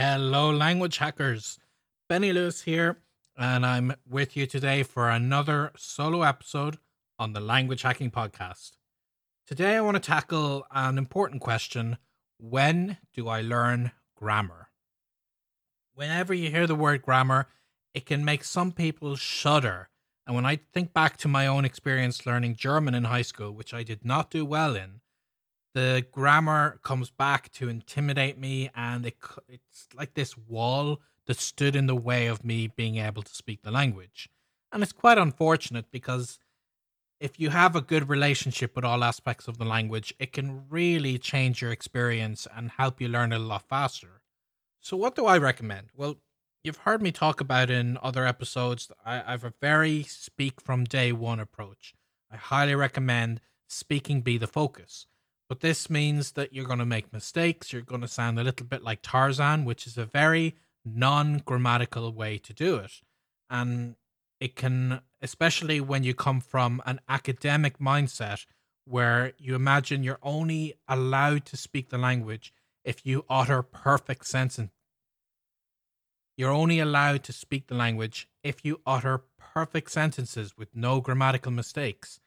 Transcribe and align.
Hello, 0.00 0.48
language 0.52 0.98
hackers. 0.98 1.58
Benny 2.08 2.32
Lewis 2.32 2.62
here, 2.62 2.98
and 3.36 3.66
I'm 3.66 3.96
with 4.08 4.36
you 4.36 4.46
today 4.46 4.84
for 4.84 5.10
another 5.10 5.72
solo 5.76 6.22
episode 6.22 6.78
on 7.18 7.32
the 7.32 7.40
Language 7.40 7.82
Hacking 7.82 8.12
Podcast. 8.12 8.76
Today, 9.44 9.74
I 9.74 9.80
want 9.80 9.96
to 9.96 10.00
tackle 10.00 10.64
an 10.70 10.98
important 10.98 11.42
question 11.42 11.98
When 12.38 12.98
do 13.12 13.26
I 13.26 13.40
learn 13.40 13.90
grammar? 14.14 14.68
Whenever 15.94 16.32
you 16.32 16.48
hear 16.52 16.68
the 16.68 16.76
word 16.76 17.02
grammar, 17.02 17.48
it 17.92 18.06
can 18.06 18.24
make 18.24 18.44
some 18.44 18.70
people 18.70 19.16
shudder. 19.16 19.88
And 20.28 20.36
when 20.36 20.46
I 20.46 20.60
think 20.72 20.92
back 20.92 21.16
to 21.16 21.26
my 21.26 21.48
own 21.48 21.64
experience 21.64 22.24
learning 22.24 22.54
German 22.54 22.94
in 22.94 23.02
high 23.02 23.22
school, 23.22 23.50
which 23.50 23.74
I 23.74 23.82
did 23.82 24.04
not 24.04 24.30
do 24.30 24.44
well 24.44 24.76
in, 24.76 25.00
the 25.74 26.04
grammar 26.10 26.78
comes 26.82 27.10
back 27.10 27.50
to 27.52 27.68
intimidate 27.68 28.38
me 28.38 28.70
and 28.74 29.06
it, 29.06 29.16
it's 29.48 29.88
like 29.94 30.14
this 30.14 30.36
wall 30.36 31.00
that 31.26 31.38
stood 31.38 31.76
in 31.76 31.86
the 31.86 31.96
way 31.96 32.26
of 32.26 32.44
me 32.44 32.68
being 32.68 32.96
able 32.96 33.22
to 33.22 33.34
speak 33.34 33.62
the 33.62 33.70
language. 33.70 34.28
And 34.72 34.82
it's 34.82 34.92
quite 34.92 35.18
unfortunate 35.18 35.86
because 35.90 36.38
if 37.20 37.38
you 37.38 37.50
have 37.50 37.76
a 37.76 37.80
good 37.80 38.08
relationship 38.08 38.76
with 38.76 38.84
all 38.84 39.04
aspects 39.04 39.48
of 39.48 39.58
the 39.58 39.64
language 39.64 40.14
it 40.18 40.32
can 40.32 40.64
really 40.68 41.18
change 41.18 41.60
your 41.60 41.72
experience 41.72 42.46
and 42.56 42.70
help 42.70 43.00
you 43.00 43.08
learn 43.08 43.32
it 43.32 43.36
a 43.36 43.38
lot 43.40 43.68
faster. 43.68 44.22
So 44.80 44.96
what 44.96 45.14
do 45.14 45.26
i 45.26 45.36
recommend? 45.36 45.88
Well 45.94 46.16
you've 46.64 46.78
heard 46.78 47.02
me 47.02 47.12
talk 47.12 47.40
about 47.40 47.70
in 47.70 47.98
other 48.02 48.26
episodes 48.26 48.90
I, 49.04 49.22
I 49.26 49.30
have 49.32 49.44
a 49.44 49.54
very 49.60 50.02
speak 50.04 50.60
from 50.60 50.84
day 50.84 51.12
one 51.12 51.40
approach. 51.40 51.94
I 52.32 52.36
highly 52.36 52.74
recommend 52.74 53.40
speaking 53.68 54.22
be 54.22 54.38
the 54.38 54.46
focus 54.46 55.06
but 55.48 55.60
this 55.60 55.88
means 55.88 56.32
that 56.32 56.52
you're 56.52 56.66
going 56.66 56.78
to 56.78 56.86
make 56.86 57.12
mistakes. 57.12 57.72
You're 57.72 57.82
going 57.82 58.02
to 58.02 58.08
sound 58.08 58.38
a 58.38 58.44
little 58.44 58.66
bit 58.66 58.82
like 58.82 59.00
Tarzan, 59.02 59.64
which 59.64 59.86
is 59.86 59.96
a 59.96 60.04
very 60.04 60.56
non 60.84 61.38
grammatical 61.38 62.12
way 62.12 62.38
to 62.38 62.52
do 62.52 62.76
it. 62.76 63.00
And 63.48 63.96
it 64.40 64.56
can, 64.56 65.00
especially 65.22 65.80
when 65.80 66.04
you 66.04 66.14
come 66.14 66.40
from 66.40 66.82
an 66.84 67.00
academic 67.08 67.78
mindset 67.78 68.44
where 68.84 69.32
you 69.38 69.54
imagine 69.54 70.02
you're 70.02 70.18
only 70.22 70.74
allowed 70.86 71.44
to 71.46 71.56
speak 71.56 71.90
the 71.90 71.98
language 71.98 72.52
if 72.84 73.04
you 73.04 73.24
utter 73.28 73.62
perfect 73.62 74.26
sentences. 74.26 74.72
You're 76.36 76.52
only 76.52 76.78
allowed 76.78 77.24
to 77.24 77.32
speak 77.32 77.66
the 77.66 77.74
language 77.74 78.28
if 78.44 78.64
you 78.64 78.80
utter 78.86 79.24
perfect 79.38 79.90
sentences 79.90 80.56
with 80.56 80.76
no 80.76 81.00
grammatical 81.00 81.50
mistakes. 81.50 82.20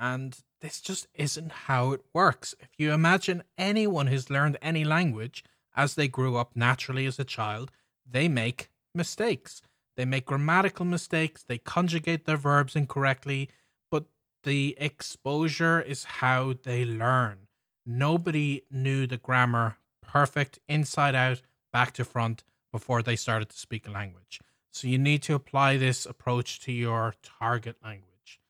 And 0.00 0.36
this 0.64 0.80
just 0.80 1.06
isn't 1.14 1.52
how 1.52 1.92
it 1.92 2.00
works. 2.14 2.54
If 2.58 2.70
you 2.78 2.94
imagine 2.94 3.42
anyone 3.58 4.06
who's 4.06 4.30
learned 4.30 4.56
any 4.62 4.82
language 4.82 5.44
as 5.76 5.94
they 5.94 6.08
grew 6.08 6.38
up 6.38 6.52
naturally 6.54 7.04
as 7.04 7.18
a 7.18 7.24
child, 7.24 7.70
they 8.10 8.28
make 8.28 8.70
mistakes. 8.94 9.60
They 9.98 10.06
make 10.06 10.24
grammatical 10.24 10.86
mistakes, 10.86 11.42
they 11.42 11.58
conjugate 11.58 12.24
their 12.24 12.38
verbs 12.38 12.74
incorrectly, 12.74 13.50
but 13.90 14.06
the 14.44 14.74
exposure 14.78 15.82
is 15.82 16.04
how 16.04 16.54
they 16.62 16.86
learn. 16.86 17.40
Nobody 17.84 18.62
knew 18.70 19.06
the 19.06 19.18
grammar 19.18 19.76
perfect 20.00 20.60
inside 20.66 21.14
out, 21.14 21.42
back 21.74 21.92
to 21.92 22.06
front 22.06 22.42
before 22.72 23.02
they 23.02 23.16
started 23.16 23.50
to 23.50 23.58
speak 23.58 23.86
a 23.86 23.90
language. 23.90 24.40
So 24.72 24.88
you 24.88 24.96
need 24.96 25.20
to 25.24 25.34
apply 25.34 25.76
this 25.76 26.06
approach 26.06 26.58
to 26.60 26.72
your 26.72 27.14
target 27.22 27.76
language. 27.84 28.40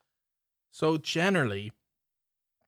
So 0.71 0.97
generally, 0.97 1.73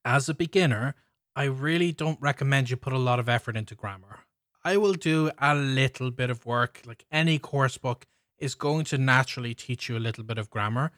as 0.07 0.29
a 0.29 0.35
beginner, 0.35 0.95
I 1.35 1.45
really 1.45 1.93
don't 1.93 2.19
recommend 2.23 2.71
you 2.71 2.77
put 2.77 2.95
a 2.95 2.99
lot 2.99 3.19
of 3.19 3.29
effort 3.29 3.57
into 3.57 3.75
grammar. 3.75 4.21
I 4.65 4.79
will 4.79 4.95
do 4.95 5.31
a 5.39 5.55
little 5.55 6.11
bit 6.11 6.31
of 6.31 6.47
work, 6.47 6.81
like 6.87 7.05
any 7.11 7.39
course 7.39 7.77
book 7.77 8.07
is 8.39 8.55
going 8.55 8.85
to 8.87 8.99
naturally 8.99 9.55
teach 9.55 9.89
you 9.89 9.99
a 9.99 10.07
little 10.07 10.25
bit 10.25 10.39
of 10.39 10.49
grammar. 10.49 10.93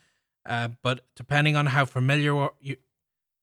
Uh, 0.47 0.69
but 0.83 1.01
depending 1.17 1.57
on 1.57 1.67
how 1.67 1.85
familiar 1.85 2.49
you, 2.61 2.77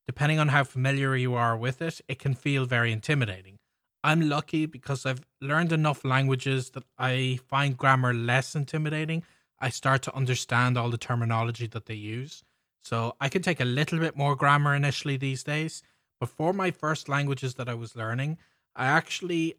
depending 0.07 0.39
on 0.39 0.49
how 0.49 0.63
familiar 0.63 1.15
you 1.15 1.33
are 1.33 1.57
with 1.57 1.81
it, 1.81 1.99
it 2.07 2.19
can 2.19 2.35
feel 2.35 2.65
very 2.65 2.91
intimidating. 2.91 3.57
I'm 4.03 4.29
lucky 4.29 4.67
because 4.67 5.05
I've 5.05 5.25
learned 5.41 5.71
enough 5.71 6.05
languages 6.05 6.69
that 6.71 6.83
I 6.97 7.39
find 7.47 7.75
grammar 7.75 8.13
less 8.13 8.55
intimidating. 8.55 9.23
I 9.59 9.69
start 9.69 10.03
to 10.03 10.15
understand 10.15 10.77
all 10.77 10.89
the 10.91 10.97
terminology 10.97 11.65
that 11.67 11.87
they 11.87 11.95
use. 11.95 12.43
So 12.85 13.15
I 13.19 13.29
can 13.29 13.41
take 13.41 13.59
a 13.59 13.65
little 13.65 13.97
bit 13.97 14.15
more 14.15 14.35
grammar 14.35 14.75
initially 14.75 15.17
these 15.17 15.43
days. 15.43 15.81
But 16.19 16.29
for 16.29 16.53
my 16.53 16.69
first 16.69 17.09
languages 17.09 17.55
that 17.55 17.67
I 17.67 17.73
was 17.73 17.95
learning, 17.95 18.37
I 18.75 18.85
actually 18.85 19.55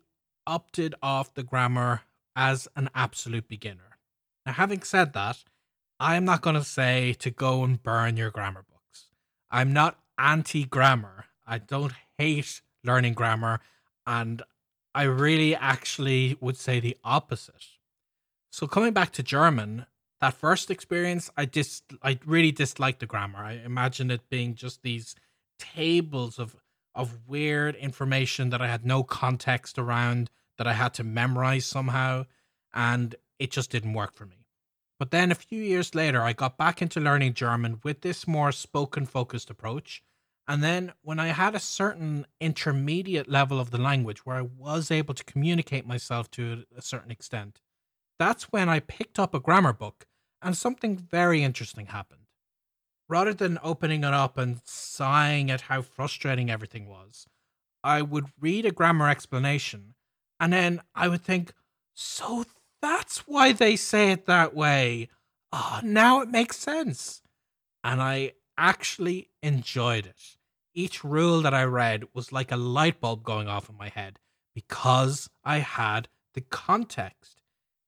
opted 0.46 0.94
off 1.02 1.34
the 1.34 1.42
grammar 1.42 2.02
as 2.36 2.68
an 2.76 2.88
absolute 2.94 3.48
beginner. 3.48 3.98
Now, 4.46 4.52
having 4.52 4.82
said 4.82 5.12
that, 5.14 5.42
I'm 5.98 6.24
not 6.24 6.40
going 6.40 6.54
to 6.54 6.62
say 6.62 7.14
to 7.14 7.30
go 7.30 7.64
and 7.64 7.82
burn 7.82 8.16
your 8.16 8.30
grammar 8.30 8.62
books. 8.62 9.08
I'm 9.50 9.72
not 9.72 9.98
anti 10.16 10.64
grammar. 10.64 11.24
I 11.44 11.58
don't 11.58 11.94
hate 12.18 12.60
learning 12.84 13.14
grammar. 13.14 13.58
And 14.06 14.42
I 14.94 15.02
really 15.02 15.56
actually 15.56 16.36
would 16.40 16.56
say 16.56 16.78
the 16.78 16.96
opposite. 17.02 17.66
So, 18.52 18.68
coming 18.68 18.92
back 18.92 19.10
to 19.12 19.22
German, 19.24 19.86
that 20.20 20.34
first 20.34 20.70
experience, 20.70 21.30
I 21.36 21.46
just 21.46 21.84
I 22.02 22.18
really 22.24 22.52
disliked 22.52 23.00
the 23.00 23.06
grammar. 23.06 23.38
I 23.38 23.52
imagine 23.52 24.10
it 24.10 24.28
being 24.30 24.54
just 24.54 24.82
these 24.82 25.14
tables 25.58 26.38
of 26.38 26.56
of 26.94 27.28
weird 27.28 27.74
information 27.76 28.50
that 28.50 28.62
I 28.62 28.68
had 28.68 28.86
no 28.86 29.02
context 29.02 29.78
around 29.78 30.30
that 30.56 30.66
I 30.66 30.72
had 30.72 30.94
to 30.94 31.04
memorize 31.04 31.66
somehow, 31.66 32.24
and 32.72 33.14
it 33.38 33.50
just 33.50 33.70
didn't 33.70 33.92
work 33.92 34.14
for 34.14 34.24
me. 34.24 34.46
But 34.98 35.10
then 35.10 35.30
a 35.30 35.34
few 35.34 35.62
years 35.62 35.94
later, 35.94 36.22
I 36.22 36.32
got 36.32 36.56
back 36.56 36.80
into 36.80 37.00
learning 37.00 37.34
German 37.34 37.80
with 37.84 38.00
this 38.00 38.26
more 38.26 38.50
spoken 38.50 39.04
focused 39.04 39.50
approach. 39.50 40.02
And 40.48 40.62
then 40.62 40.92
when 41.02 41.18
I 41.18 41.28
had 41.28 41.54
a 41.54 41.60
certain 41.60 42.24
intermediate 42.40 43.28
level 43.28 43.60
of 43.60 43.70
the 43.70 43.78
language 43.78 44.24
where 44.24 44.36
I 44.36 44.42
was 44.42 44.90
able 44.90 45.12
to 45.12 45.24
communicate 45.24 45.86
myself 45.86 46.30
to 46.32 46.64
a 46.74 46.80
certain 46.80 47.10
extent, 47.10 47.60
that's 48.18 48.44
when 48.44 48.68
I 48.68 48.80
picked 48.80 49.18
up 49.18 49.34
a 49.34 49.40
grammar 49.40 49.72
book 49.72 50.06
and 50.42 50.56
something 50.56 50.96
very 50.96 51.42
interesting 51.42 51.86
happened. 51.86 52.22
Rather 53.08 53.32
than 53.32 53.58
opening 53.62 54.02
it 54.02 54.12
up 54.12 54.36
and 54.36 54.60
sighing 54.64 55.50
at 55.50 55.62
how 55.62 55.82
frustrating 55.82 56.50
everything 56.50 56.88
was, 56.88 57.26
I 57.84 58.02
would 58.02 58.26
read 58.40 58.66
a 58.66 58.72
grammar 58.72 59.08
explanation 59.08 59.94
and 60.40 60.52
then 60.52 60.82
I 60.94 61.08
would 61.08 61.22
think, 61.22 61.52
so 61.94 62.44
that's 62.82 63.26
why 63.26 63.52
they 63.52 63.76
say 63.76 64.10
it 64.10 64.26
that 64.26 64.54
way. 64.54 65.08
Oh, 65.52 65.80
now 65.82 66.20
it 66.20 66.28
makes 66.28 66.58
sense. 66.58 67.22
And 67.84 68.02
I 68.02 68.32
actually 68.58 69.30
enjoyed 69.42 70.06
it. 70.06 70.36
Each 70.74 71.04
rule 71.04 71.40
that 71.42 71.54
I 71.54 71.64
read 71.64 72.04
was 72.12 72.32
like 72.32 72.52
a 72.52 72.56
light 72.56 73.00
bulb 73.00 73.22
going 73.22 73.48
off 73.48 73.70
in 73.70 73.78
my 73.78 73.88
head 73.88 74.18
because 74.54 75.30
I 75.44 75.58
had 75.58 76.08
the 76.34 76.42
context 76.42 77.40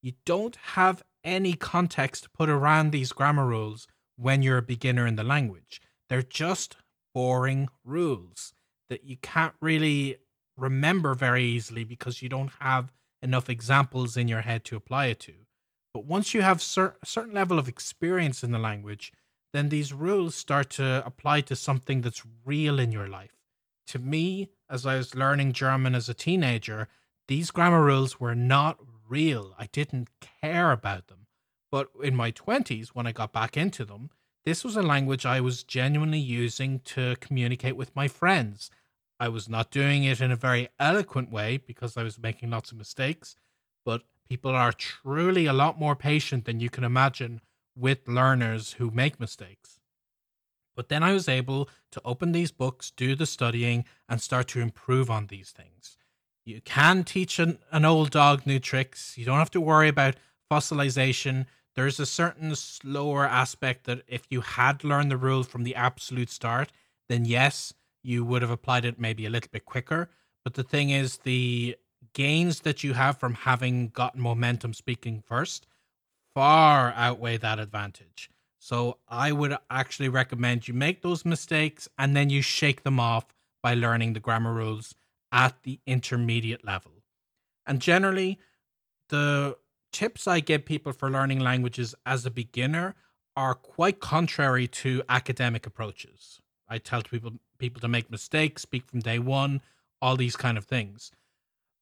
you 0.03 0.12
don't 0.25 0.56
have 0.75 1.03
any 1.25 1.54
context 1.54 2.32
put 2.32 2.48
around 2.48 2.91
these 2.91 3.12
grammar 3.12 3.47
rules 3.47 3.86
when 4.16 4.42
you're 4.42 4.59
a 4.59 4.62
beginner 4.62 5.06
in 5.06 5.16
the 5.16 5.25
language. 5.25 5.81
They're 6.09 6.22
just 6.22 6.76
boring 7.14 7.69
rules 7.84 8.53
that 8.88 9.04
you 9.04 9.16
can't 9.16 9.54
really 9.60 10.16
remember 10.56 11.14
very 11.14 11.44
easily 11.44 11.84
because 11.84 12.22
you 12.22 12.28
don't 12.28 12.53
have 12.60 12.92
enough 13.22 13.50
examples 13.50 14.16
in 14.16 14.28
your 14.28 14.42
head 14.42 14.64
to 14.64 14.76
apply 14.76 15.06
it 15.06 15.20
to. 15.20 15.34
But 15.92 16.04
once 16.04 16.34
you 16.34 16.42
have 16.42 16.62
cer- 16.62 16.97
a 17.03 17.06
certain 17.06 17.34
level 17.34 17.58
of 17.58 17.69
experience 17.69 18.44
in 18.44 18.53
the 18.53 18.58
language, 18.58 19.12
then 19.53 19.69
these 19.69 19.92
rules 19.92 20.34
start 20.34 20.70
to 20.70 21.03
apply 21.04 21.41
to 21.42 21.56
something 21.56 22.03
that's 22.03 22.22
real 22.44 22.78
in 22.78 22.92
your 22.92 23.08
life. 23.08 23.37
To 23.88 23.98
me, 23.98 24.50
as 24.69 24.84
I 24.84 24.97
was 24.97 25.14
learning 25.14 25.54
German 25.54 25.94
as 25.94 26.08
a 26.08 26.14
teenager, 26.14 26.88
these 27.26 27.50
grammar 27.50 27.82
rules 27.82 28.20
were 28.20 28.34
not 28.34 28.78
real. 29.08 29.55
I 29.58 29.66
didn't 29.66 30.08
care 30.43 30.70
about 30.72 31.08
them. 31.08 31.26
But 31.70 31.88
in 32.02 32.16
my 32.16 32.32
20s, 32.32 32.88
when 32.88 33.06
I 33.06 33.12
got 33.12 33.32
back 33.32 33.56
into 33.56 33.84
them, 33.84 34.10
this 34.44 34.64
was 34.64 34.76
a 34.76 34.82
language 34.82 35.26
I 35.26 35.40
was 35.40 35.62
genuinely 35.62 36.19
using 36.19 36.81
to 36.81 37.16
communicate 37.20 37.76
with 37.76 37.94
my 37.94 38.08
friends. 38.08 38.70
I 39.20 39.28
was 39.28 39.49
not 39.49 39.70
doing 39.70 40.05
it 40.05 40.20
in 40.20 40.31
a 40.31 40.37
very 40.37 40.69
eloquent 40.78 41.31
way 41.31 41.58
because 41.58 41.96
I 41.96 42.02
was 42.02 42.19
making 42.19 42.50
lots 42.50 42.70
of 42.72 42.78
mistakes, 42.78 43.37
but 43.84 44.02
people 44.28 44.52
are 44.52 44.72
truly 44.72 45.46
a 45.46 45.52
lot 45.52 45.78
more 45.78 45.96
patient 45.96 46.44
than 46.46 46.61
you 46.61 46.70
can 46.70 46.84
imagine 46.84 47.40
with 47.76 48.08
learners 48.08 48.75
who 48.75 48.90
make 48.90 49.20
mistakes. 49.20 49.81
But 50.75 50.88
then 50.88 51.02
I 51.02 51.12
was 51.12 51.28
able 51.28 51.69
to 51.90 52.00
open 52.04 52.32
these 52.32 52.52
books, 52.52 52.90
do 52.90 53.14
the 53.14 53.26
studying, 53.26 53.84
and 54.08 54.22
start 54.22 54.49
to 54.49 54.61
improve 54.61 55.11
on 55.11 55.26
these 55.26 55.50
things. 55.50 55.98
You 56.49 56.62
can 56.62 57.05
teach 57.05 57.39
an, 57.39 57.59
an 57.73 57.85
old 57.85 58.11
dog 58.11 58.47
new 58.47 58.59
tricks. 58.59 59.19
You 59.19 59.27
don't 59.27 59.37
have 59.37 59.50
to 59.50 59.61
worry 59.61 59.89
about 59.89 60.17
fossilization. 60.50 61.45
There's 61.75 62.00
a 62.00 62.06
certain 62.06 62.56
slower 62.56 63.27
aspect 63.27 63.85
that 63.85 64.00
if 64.09 64.23
you 64.31 64.41
had 64.41 64.83
learned 64.83 65.11
the 65.11 65.19
rule 65.19 65.43
from 65.43 65.65
the 65.65 65.75
absolute 65.75 66.31
start, 66.31 66.73
then 67.11 67.27
yes, 67.27 67.75
you 68.03 68.25
would 68.25 68.41
have 68.41 68.50
applied 68.50 68.87
it 68.87 68.99
maybe 68.99 69.27
a 69.27 69.31
little 69.31 69.50
bit 69.53 69.67
quicker. 69.67 70.09
But 70.43 70.55
the 70.55 70.62
thing 70.62 70.89
is, 70.89 71.19
the 71.19 71.77
gains 72.15 72.61
that 72.61 72.83
you 72.83 72.95
have 72.95 73.19
from 73.19 73.35
having 73.35 73.89
gotten 73.89 74.23
momentum 74.23 74.73
speaking 74.73 75.23
first 75.27 75.67
far 76.35 76.95
outweigh 76.97 77.37
that 77.37 77.59
advantage. 77.59 78.31
So 78.59 78.97
I 79.06 79.33
would 79.33 79.55
actually 79.69 80.09
recommend 80.09 80.67
you 80.67 80.73
make 80.73 81.03
those 81.03 81.27
mistakes 81.27 81.91
and 81.99 82.17
then 82.17 82.31
you 82.31 82.41
shake 82.41 82.85
them 82.85 82.99
off 82.99 83.27
by 83.62 83.75
learning 83.75 84.15
the 84.15 84.21
grammar 84.21 84.55
rules 84.55 84.95
at 85.32 85.62
the 85.62 85.80
intermediate 85.86 86.64
level. 86.64 86.92
And 87.66 87.80
generally, 87.80 88.38
the 89.08 89.56
tips 89.92 90.26
I 90.26 90.40
give 90.40 90.64
people 90.64 90.92
for 90.92 91.10
learning 91.10 91.40
languages 91.40 91.94
as 92.06 92.25
a 92.25 92.30
beginner 92.30 92.94
are 93.36 93.54
quite 93.54 94.00
contrary 94.00 94.66
to 94.66 95.02
academic 95.08 95.66
approaches. 95.66 96.40
I 96.69 96.78
tell 96.78 97.02
people 97.02 97.32
people 97.58 97.80
to 97.80 97.88
make 97.88 98.10
mistakes, 98.10 98.62
speak 98.62 98.86
from 98.86 99.00
day 99.00 99.19
one, 99.19 99.60
all 100.00 100.16
these 100.16 100.36
kind 100.36 100.56
of 100.56 100.64
things. 100.64 101.10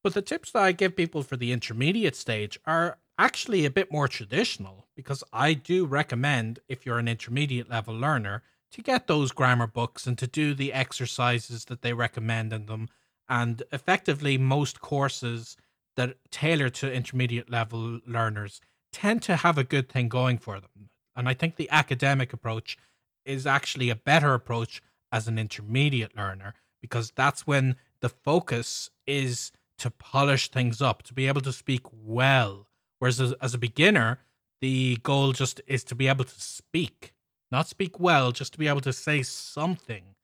But 0.02 0.14
the 0.14 0.22
tips 0.22 0.52
that 0.52 0.62
I 0.62 0.72
give 0.72 0.96
people 0.96 1.22
for 1.22 1.36
the 1.36 1.52
intermediate 1.52 2.16
stage 2.16 2.58
are 2.64 2.98
actually 3.18 3.64
a 3.64 3.70
bit 3.70 3.90
more 3.90 4.08
traditional 4.08 4.86
because 4.94 5.24
I 5.32 5.54
do 5.54 5.84
recommend, 5.84 6.60
if 6.68 6.86
you're 6.86 6.98
an 6.98 7.08
intermediate 7.08 7.68
level 7.68 7.94
learner, 7.94 8.42
to 8.72 8.82
get 8.82 9.06
those 9.06 9.32
grammar 9.32 9.66
books 9.66 10.06
and 10.06 10.16
to 10.18 10.26
do 10.26 10.54
the 10.54 10.72
exercises 10.72 11.64
that 11.66 11.82
they 11.82 11.92
recommend 11.92 12.52
in 12.52 12.66
them. 12.66 12.88
And 13.28 13.62
effectively, 13.72 14.38
most 14.38 14.80
courses 14.80 15.56
that 15.96 16.16
tailor 16.30 16.68
to 16.68 16.92
intermediate 16.92 17.50
level 17.50 18.00
learners 18.06 18.60
tend 18.92 19.22
to 19.22 19.36
have 19.36 19.58
a 19.58 19.64
good 19.64 19.88
thing 19.88 20.08
going 20.08 20.38
for 20.38 20.60
them. 20.60 20.90
And 21.16 21.28
I 21.28 21.34
think 21.34 21.56
the 21.56 21.70
academic 21.70 22.32
approach 22.32 22.76
is 23.24 23.46
actually 23.46 23.90
a 23.90 23.96
better 23.96 24.34
approach 24.34 24.82
as 25.10 25.26
an 25.26 25.38
intermediate 25.38 26.16
learner 26.16 26.54
because 26.80 27.12
that's 27.16 27.46
when 27.46 27.76
the 28.00 28.08
focus 28.08 28.90
is 29.06 29.50
to 29.78 29.90
polish 29.90 30.50
things 30.50 30.80
up, 30.80 31.02
to 31.02 31.14
be 31.14 31.26
able 31.26 31.40
to 31.40 31.52
speak 31.52 31.82
well. 31.92 32.66
Whereas 32.98 33.20
as, 33.20 33.32
as 33.34 33.54
a 33.54 33.58
beginner, 33.58 34.20
the 34.60 34.98
goal 35.02 35.32
just 35.32 35.60
is 35.66 35.84
to 35.84 35.94
be 35.94 36.08
able 36.08 36.24
to 36.24 36.40
speak, 36.40 37.12
not 37.50 37.68
speak 37.68 38.00
well, 38.00 38.32
just 38.32 38.52
to 38.54 38.58
be 38.58 38.68
able 38.68 38.80
to 38.82 38.92
say 38.92 39.22
something. 39.22 40.14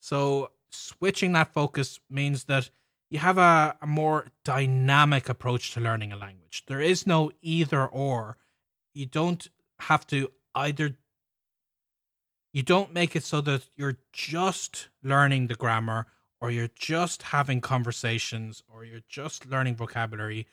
So 0.00 0.50
switching 0.70 1.32
that 1.32 1.52
focus 1.52 2.00
means 2.08 2.44
that 2.44 2.70
you 3.10 3.18
have 3.18 3.38
a, 3.38 3.76
a 3.82 3.86
more 3.86 4.26
dynamic 4.44 5.28
approach 5.28 5.74
to 5.74 5.80
learning 5.80 6.12
a 6.12 6.16
language. 6.16 6.64
There 6.66 6.80
is 6.80 7.06
no 7.06 7.32
either 7.42 7.86
or. 7.86 8.36
You 8.94 9.06
don't 9.06 9.48
have 9.80 10.06
to 10.08 10.30
either 10.54 10.96
you 12.52 12.62
don't 12.62 12.92
make 12.92 13.14
it 13.14 13.22
so 13.22 13.40
that 13.42 13.68
you're 13.76 13.98
just 14.12 14.88
learning 15.02 15.46
the 15.46 15.54
grammar 15.54 16.06
or 16.40 16.50
you're 16.50 16.70
just 16.74 17.22
having 17.22 17.60
conversations 17.60 18.62
or 18.68 18.84
you're 18.84 19.02
just 19.08 19.46
learning 19.46 19.76
vocabulary. 19.76 20.46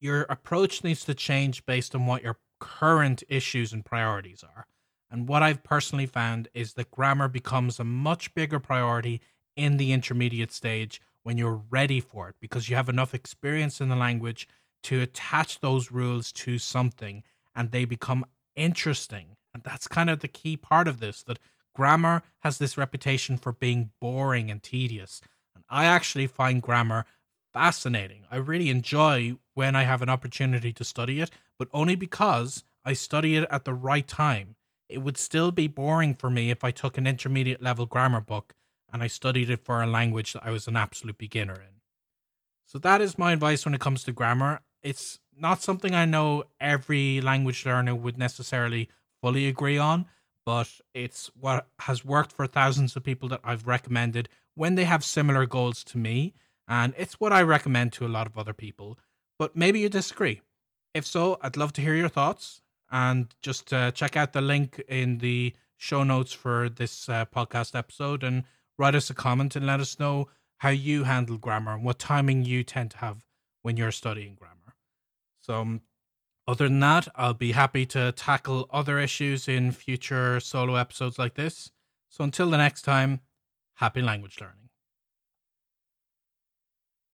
Your 0.00 0.22
approach 0.28 0.84
needs 0.84 1.04
to 1.06 1.14
change 1.14 1.64
based 1.64 1.94
on 1.94 2.06
what 2.06 2.22
your 2.22 2.36
current 2.58 3.22
issues 3.28 3.72
and 3.72 3.84
priorities 3.84 4.44
are. 4.44 4.66
And 5.10 5.28
what 5.28 5.42
I've 5.42 5.64
personally 5.64 6.06
found 6.06 6.48
is 6.52 6.74
that 6.74 6.90
grammar 6.90 7.28
becomes 7.28 7.80
a 7.80 7.84
much 7.84 8.34
bigger 8.34 8.60
priority 8.60 9.20
in 9.60 9.76
the 9.76 9.92
intermediate 9.92 10.52
stage 10.52 11.00
when 11.22 11.36
you're 11.36 11.62
ready 11.70 12.00
for 12.00 12.28
it 12.30 12.34
because 12.40 12.68
you 12.68 12.76
have 12.76 12.88
enough 12.88 13.14
experience 13.14 13.80
in 13.80 13.90
the 13.90 13.96
language 13.96 14.48
to 14.82 15.02
attach 15.02 15.60
those 15.60 15.90
rules 15.90 16.32
to 16.32 16.58
something 16.58 17.22
and 17.54 17.70
they 17.70 17.84
become 17.84 18.24
interesting. 18.56 19.36
And 19.52 19.62
that's 19.62 19.86
kind 19.86 20.08
of 20.08 20.20
the 20.20 20.28
key 20.28 20.56
part 20.56 20.88
of 20.88 21.00
this 21.00 21.22
that 21.24 21.38
grammar 21.74 22.22
has 22.40 22.58
this 22.58 22.78
reputation 22.78 23.36
for 23.36 23.52
being 23.52 23.90
boring 24.00 24.50
and 24.50 24.62
tedious. 24.62 25.20
And 25.54 25.64
I 25.68 25.84
actually 25.84 26.26
find 26.26 26.62
grammar 26.62 27.04
fascinating. 27.52 28.24
I 28.30 28.36
really 28.36 28.70
enjoy 28.70 29.36
when 29.54 29.76
I 29.76 29.82
have 29.82 30.00
an 30.00 30.08
opportunity 30.08 30.72
to 30.72 30.84
study 30.84 31.20
it, 31.20 31.30
but 31.58 31.68
only 31.72 31.96
because 31.96 32.64
I 32.84 32.94
study 32.94 33.36
it 33.36 33.46
at 33.50 33.64
the 33.64 33.74
right 33.74 34.06
time. 34.06 34.56
It 34.88 34.98
would 34.98 35.18
still 35.18 35.52
be 35.52 35.68
boring 35.68 36.14
for 36.14 36.30
me 36.30 36.50
if 36.50 36.64
I 36.64 36.70
took 36.70 36.96
an 36.96 37.06
intermediate 37.06 37.62
level 37.62 37.86
grammar 37.86 38.20
book 38.20 38.54
and 38.92 39.02
I 39.02 39.06
studied 39.06 39.50
it 39.50 39.64
for 39.64 39.82
a 39.82 39.86
language 39.86 40.32
that 40.32 40.44
I 40.44 40.50
was 40.50 40.66
an 40.66 40.76
absolute 40.76 41.18
beginner 41.18 41.54
in. 41.54 41.80
So 42.66 42.78
that 42.78 43.00
is 43.00 43.18
my 43.18 43.32
advice 43.32 43.64
when 43.64 43.74
it 43.74 43.80
comes 43.80 44.04
to 44.04 44.12
grammar. 44.12 44.60
It's 44.82 45.18
not 45.36 45.62
something 45.62 45.94
I 45.94 46.04
know 46.04 46.44
every 46.60 47.20
language 47.20 47.66
learner 47.66 47.94
would 47.94 48.18
necessarily 48.18 48.88
fully 49.20 49.48
agree 49.48 49.78
on, 49.78 50.06
but 50.46 50.68
it's 50.94 51.30
what 51.34 51.66
has 51.80 52.04
worked 52.04 52.32
for 52.32 52.46
thousands 52.46 52.96
of 52.96 53.02
people 53.02 53.28
that 53.30 53.40
I've 53.44 53.66
recommended 53.66 54.28
when 54.54 54.74
they 54.74 54.84
have 54.84 55.04
similar 55.04 55.46
goals 55.46 55.82
to 55.84 55.98
me. 55.98 56.34
And 56.68 56.94
it's 56.96 57.18
what 57.18 57.32
I 57.32 57.42
recommend 57.42 57.92
to 57.94 58.06
a 58.06 58.08
lot 58.08 58.26
of 58.26 58.38
other 58.38 58.52
people. 58.52 58.98
But 59.38 59.56
maybe 59.56 59.80
you 59.80 59.88
disagree. 59.88 60.40
If 60.94 61.06
so, 61.06 61.38
I'd 61.42 61.56
love 61.56 61.72
to 61.74 61.80
hear 61.80 61.94
your 61.94 62.08
thoughts. 62.08 62.62
And 62.90 63.34
just 63.42 63.72
uh, 63.72 63.90
check 63.92 64.16
out 64.16 64.32
the 64.32 64.40
link 64.40 64.82
in 64.88 65.18
the 65.18 65.54
show 65.76 66.04
notes 66.04 66.32
for 66.32 66.68
this 66.68 67.08
uh, 67.08 67.24
podcast 67.24 67.74
episode 67.74 68.22
and 68.22 68.44
write 68.80 68.94
us 68.94 69.10
a 69.10 69.14
comment 69.14 69.54
and 69.54 69.66
let 69.66 69.78
us 69.78 70.00
know 70.00 70.28
how 70.58 70.70
you 70.70 71.04
handle 71.04 71.36
grammar 71.36 71.74
and 71.74 71.84
what 71.84 71.98
timing 71.98 72.44
you 72.44 72.64
tend 72.64 72.90
to 72.90 72.96
have 72.96 73.18
when 73.60 73.76
you're 73.76 73.92
studying 73.92 74.34
grammar. 74.34 74.74
So, 75.40 75.60
um, 75.60 75.82
other 76.48 76.66
than 76.66 76.80
that, 76.80 77.06
I'll 77.14 77.34
be 77.34 77.52
happy 77.52 77.84
to 77.86 78.12
tackle 78.12 78.68
other 78.72 78.98
issues 78.98 79.46
in 79.46 79.70
future 79.72 80.40
solo 80.40 80.76
episodes 80.76 81.18
like 81.18 81.34
this. 81.34 81.70
So, 82.08 82.24
until 82.24 82.48
the 82.48 82.56
next 82.56 82.82
time, 82.82 83.20
happy 83.74 84.00
language 84.00 84.38
learning. 84.40 84.69